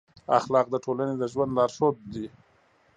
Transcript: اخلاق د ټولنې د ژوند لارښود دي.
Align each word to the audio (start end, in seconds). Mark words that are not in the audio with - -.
اخلاق 0.39 0.67
د 0.71 0.75
ټولنې 0.85 1.15
د 1.17 1.23
ژوند 1.31 1.51
لارښود 1.57 1.95
دي. 2.13 2.25